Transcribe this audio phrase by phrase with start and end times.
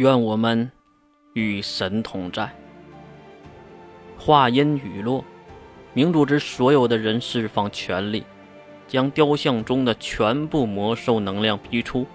[0.00, 0.72] 愿我们
[1.34, 2.50] 与神同在。
[4.16, 5.22] 话音雨落，
[5.92, 8.24] 明主之所有的人释放全力，
[8.88, 12.06] 将雕像中的全部魔兽能量逼出。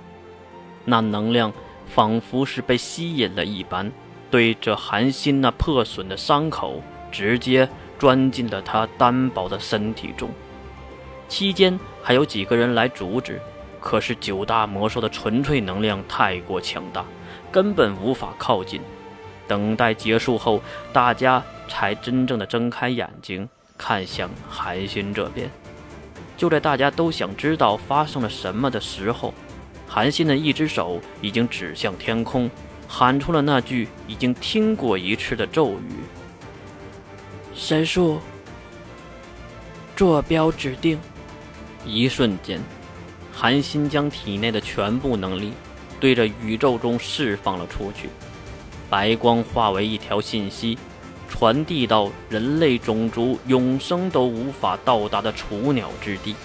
[0.83, 1.53] 那能量
[1.85, 3.91] 仿佛是被吸引了一般，
[4.31, 6.81] 对着韩心那破损的伤口，
[7.11, 10.31] 直接钻进了他单薄的身体中。
[11.27, 13.39] 期间还有几个人来阻止。
[13.79, 17.05] 可是九大魔兽的纯粹能量太过强大，
[17.55, 18.81] 根本无法靠近。
[19.47, 20.61] 等待结束后，
[20.91, 23.47] 大家才真正的睁开眼睛，
[23.77, 25.49] 看向韩信这边。
[26.35, 29.33] 就在大家都想知道发生了什么的时候，
[29.87, 32.51] 韩信的一只手已经指向天空，
[32.89, 36.03] 喊出了那句已经听过一次的咒语
[37.55, 38.19] ：“神树，
[39.95, 40.99] 坐标指定。”
[41.87, 42.59] 一瞬间。
[43.31, 45.53] 韩信将体内的全部能力
[46.05, 48.07] 对着宇宙中释放了出去，
[48.91, 50.77] 白光化为一条信息，
[51.27, 56.35] 传递到人类种族永生都无法到达的雏鸟之地。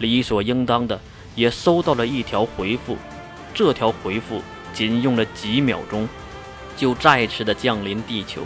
[0.00, 1.00] 理所应当的
[1.36, 2.96] 也收到了一条回复，
[3.54, 6.08] 这条回复仅用了几秒钟，
[6.76, 8.42] 就再次的降临地球，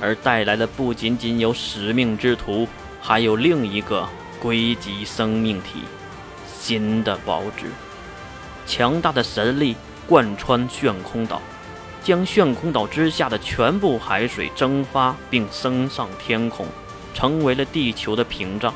[0.00, 2.66] 而带来的不仅仅有使命之徒，
[3.00, 4.08] 还有另一个
[4.40, 5.82] 硅基生命体。
[6.48, 7.66] 新的报纸，
[8.66, 11.40] 强大的神力贯穿炫空岛，
[12.02, 16.66] 将炫空岛之下的全部海水蒸发并升上天空，
[17.14, 18.74] 成为了地球的屏障。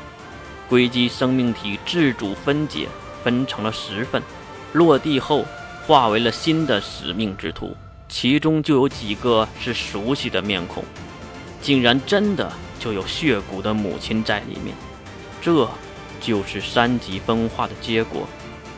[0.69, 2.87] 硅基生命体自主分解，
[3.23, 4.23] 分成了十份，
[4.73, 5.45] 落地后
[5.85, 7.75] 化为了新的使命之徒，
[8.07, 10.83] 其中就有几个是熟悉的面孔，
[11.61, 14.75] 竟然真的就有血骨的母亲在里面，
[15.41, 15.69] 这。
[16.23, 18.29] 就是三级分化的结果，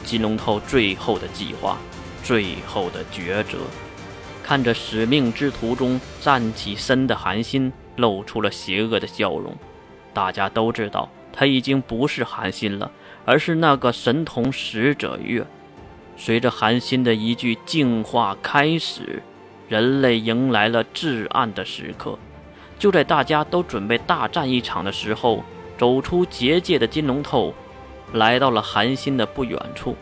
[0.03, 1.77] 金龙头最后的计划，
[2.23, 3.57] 最后的抉择。
[4.43, 9.55] 看着使命之途中站起身的韩信，露出了邪恶的笑容。
[10.13, 12.91] 大家都知道，他已经不是韩信了，
[13.25, 15.45] 而是那个神童使者月。
[16.17, 19.23] 随着韩信的一句净化开始，
[19.67, 22.19] 人类迎来了至暗的时刻。
[22.77, 25.43] 就在大家都准备大战一场的时候。
[25.75, 27.51] 走出结界的金龙头，
[28.13, 29.95] 来到了寒心的不远处，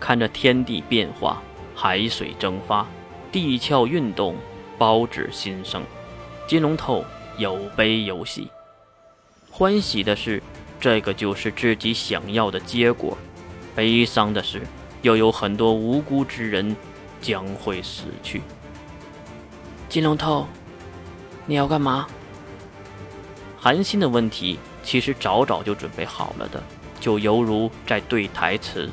[0.00, 1.40] 看着天地变化，
[1.74, 2.86] 海水蒸发，
[3.30, 4.36] 地壳运动，
[4.76, 5.82] 包纸新生。
[6.46, 7.04] 金龙头
[7.36, 8.50] 有悲有喜，
[9.50, 10.42] 欢喜的是，
[10.80, 13.16] 这个就是自己想要的结果；
[13.74, 14.62] 悲伤的是，
[15.02, 16.74] 又有很多无辜之人
[17.20, 18.42] 将会死去。
[19.88, 20.46] 金龙头，
[21.46, 22.06] 你要干嘛？
[23.58, 24.58] 韩信的问题。
[24.84, 26.60] 其实早早就准备好了的，
[27.02, 28.88] 就犹如在对台词。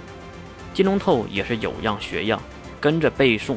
[0.73, 2.41] 金龙透也是有样学样，
[2.81, 3.55] 跟着背诵，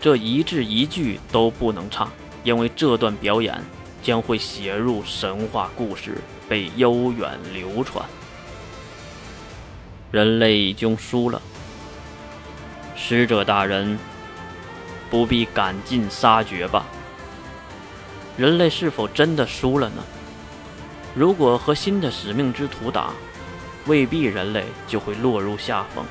[0.00, 2.08] 这一字一句都不能差，
[2.42, 3.62] 因为这段表演
[4.02, 6.16] 将会写入神话故事，
[6.48, 8.02] 被悠远流传。
[10.10, 11.42] 人类已经输了，
[12.96, 13.98] 使者大人
[15.10, 16.86] 不必赶尽杀绝吧？
[18.38, 20.02] 人类是否真的输了呢？
[21.14, 23.10] 如果和新的使命之徒打，
[23.86, 26.04] 未必人类就会落入下风。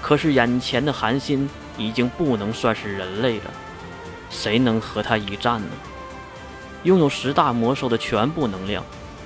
[0.00, 3.50] 可是眼前的韩信已经不能算是人类了，
[4.30, 5.68] 谁能和他一战呢？
[6.84, 8.84] 拥有十大魔兽的全部能量，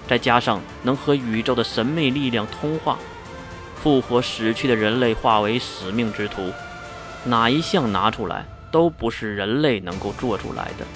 [0.09, 2.99] 再加上能和宇宙的神秘力量通话，
[3.83, 6.51] 复活死去的人类化为使命之徒，
[7.25, 10.87] 哪一项拿出来都不是人类能够做出来的。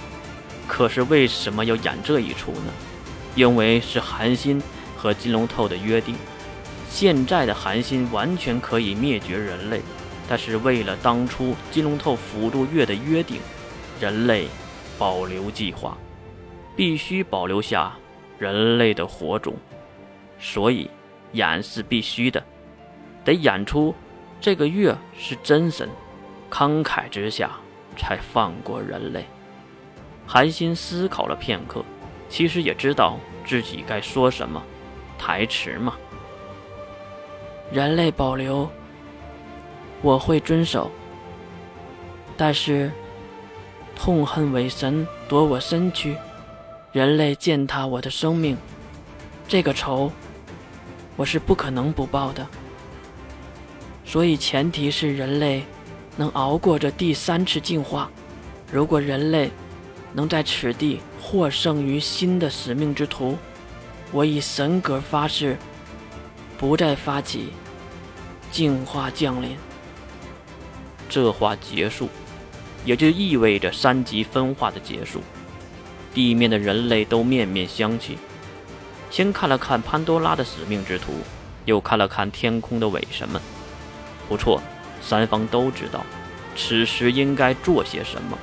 [0.67, 2.73] 可是为什么要演这一出呢？
[3.35, 4.63] 因为是韩信
[4.97, 6.15] 和金龙透的约定，
[6.89, 9.81] 现在的韩信完全可以灭绝人类，
[10.29, 13.41] 但是为了当初金龙透辅助月的约定，
[14.01, 14.49] 人类
[14.99, 15.97] 保留计划，
[16.75, 17.93] 必须保留下
[18.39, 19.55] 人类的火种，
[20.39, 20.91] 所以
[21.33, 22.43] 演是必须的，
[23.25, 23.95] 得演出
[24.41, 25.89] 这个月是真神，
[26.51, 27.51] 慷慨之下
[27.97, 29.27] 才放过人类。
[30.27, 31.84] 韩信思考了片刻。
[32.28, 34.60] 其实也知道自己该说什么，
[35.18, 35.97] 台词嘛。
[37.72, 38.71] 人类保留，
[40.03, 40.91] 我会遵守。
[42.36, 42.92] 但是，
[43.97, 46.16] 痛恨伪神夺我身躯，
[46.92, 48.57] 人类践踏我的生命，
[49.48, 50.13] 这个仇，
[51.16, 52.47] 我是不可能不报的。
[54.04, 55.65] 所以，前提是人类
[56.16, 58.10] 能熬过这第三次进化。
[58.71, 59.51] 如果人类
[60.12, 63.36] 能在此地，获胜于新的使命之徒，
[64.13, 65.57] 我以神格发誓，
[66.57, 67.49] 不再发起
[68.51, 69.57] 净化降临。
[71.09, 72.09] 这话结束，
[72.85, 75.21] 也就意味着三级分化的结束。
[76.15, 78.17] 地面的人类都面面相觑，
[79.11, 81.13] 先看了看潘多拉的使命之徒，
[81.67, 83.41] 又看了看天空的伪神们。
[84.29, 84.63] 不错，
[85.03, 86.05] 三方都知道，
[86.57, 88.39] 此时应该做些什么，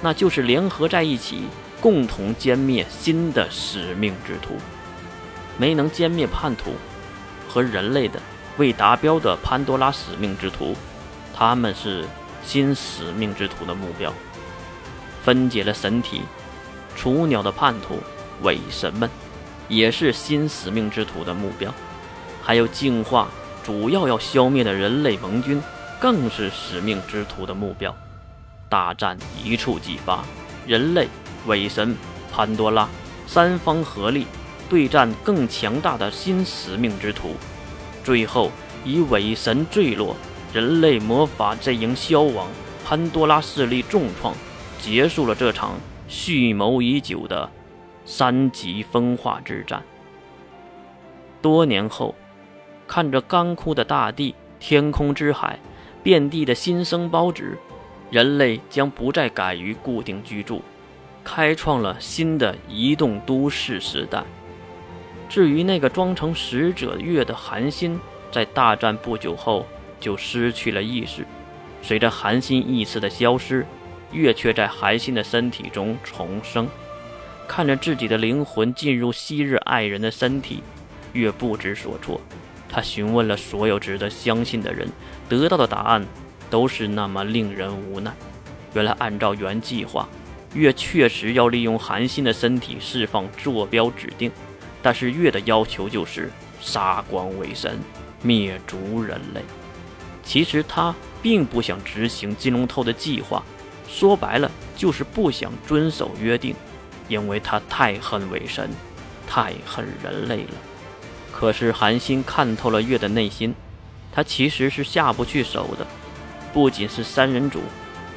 [0.00, 1.42] 那就是联合在一起，
[1.80, 4.54] 共同歼灭新的使命之徒。
[5.60, 6.72] 没能歼灭叛徒
[7.46, 8.18] 和人类的
[8.56, 10.74] 未达标的潘多拉使命之徒，
[11.36, 12.06] 他们是
[12.42, 14.10] 新使命之徒的目标。
[15.22, 16.22] 分解了神体。
[16.96, 17.98] 雏鸟的叛徒
[18.42, 19.08] 伪神们，
[19.68, 21.70] 也是新使命之徒的目标；
[22.42, 23.28] 还有净化
[23.62, 25.62] 主要要消灭的人类盟军，
[25.98, 27.94] 更是使命之徒的目标。
[28.68, 30.24] 大战一触即发，
[30.66, 31.06] 人类、
[31.46, 31.94] 伪神、
[32.32, 32.88] 潘多拉
[33.26, 34.26] 三方合力
[34.70, 37.34] 对战更强大的新使命之徒，
[38.02, 38.50] 最后
[38.84, 40.16] 以伪神坠落、
[40.54, 42.48] 人类魔法阵营消亡、
[42.84, 44.32] 潘多拉势力重创，
[44.78, 45.74] 结束了这场。
[46.08, 47.48] 蓄谋已久的
[48.04, 49.80] 三级分化之战。
[51.40, 52.16] 多年后，
[52.88, 55.56] 看着干枯的大地、天空之海、
[56.02, 57.56] 遍地的新生胞质，
[58.10, 60.62] 人类将不再敢于固定居住，
[61.22, 64.24] 开创了新的移动都市时代。
[65.30, 67.98] 至于那个装成使者月的韩信，
[68.30, 69.64] 在大战不久后
[69.98, 71.24] 就失去了意识。
[71.80, 73.64] 随着韩信意识的消失。
[74.12, 76.66] 月却在韩信的身体中重生，
[77.46, 80.64] 看着自己的灵魂进入昔日爱人的身体，
[81.12, 82.20] 月不知所措。
[82.68, 84.88] 他询问了所有值得相信的人，
[85.28, 86.04] 得到的答案
[86.50, 88.12] 都是那么令人无奈。
[88.74, 90.08] 原来按照原计划，
[90.54, 94.32] 月确实要利用韩信的身体释放坐标指定，
[94.82, 96.30] 但是月的要求就是
[96.60, 97.78] 杀光伪神，
[98.22, 99.42] 灭族人类。
[100.22, 103.42] 其实他并不想执行金龙头的计划。
[103.88, 106.54] 说白了，就是不想遵守约定，
[107.08, 108.70] 因为他太恨伪神，
[109.26, 110.54] 太恨人类了。
[111.32, 113.52] 可是韩信看透了月的内心，
[114.12, 115.86] 他其实是下不去手的。
[116.52, 117.60] 不仅是三人组，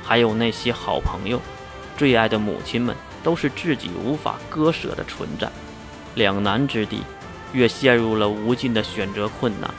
[0.04, 1.42] 还有那些好朋友、
[1.98, 5.50] 最爱的母亲们，都是自己无法割舍的存在。
[6.16, 7.02] 两难之地，
[7.54, 9.70] 月陷入了无尽的选择困难。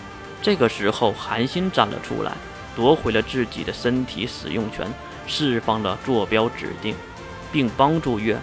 [0.42, 2.32] 这个时候，韩信站了出来，
[2.76, 4.86] 夺回了自己的身体使用权。
[5.26, 6.94] 释放了坐标指定，
[7.50, 8.38] 并帮助月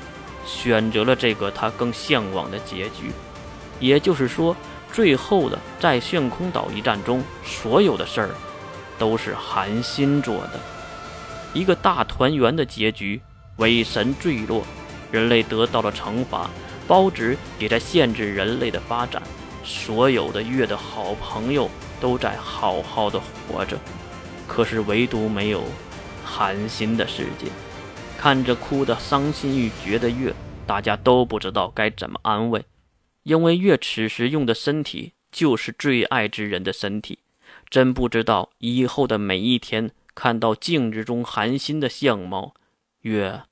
[0.48, 3.12] 选择了这个他更向往的结局。
[3.80, 4.56] 也就是说，
[4.92, 8.30] 最后的在炫空岛一战中，所有的事儿
[8.98, 10.60] 都是韩信做的。
[11.54, 13.22] 一个大团圆的结局，
[13.58, 14.64] 伪神坠落，
[15.12, 16.50] 人类得到了惩罚，
[16.92, 19.24] 包值也在限制人类的发展。
[19.64, 21.70] 所有的月的好朋友
[22.02, 23.80] 都在好好的活着，
[24.46, 25.64] 可是唯独没有。
[26.26, 27.48] 寒心的世界，
[28.18, 30.34] 看着哭得伤心欲绝的月，
[30.68, 32.66] 大家都不知道该怎么安慰，
[33.24, 37.20] 因为月此时用的身体就是最爱之人的身体，
[37.70, 42.54] 真不知道以后的每一天看到镜子中寒心的相貌，
[43.02, 43.44] 月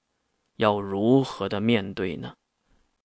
[0.58, 2.34] 要如何的面对呢？